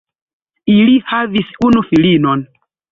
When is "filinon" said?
1.93-2.47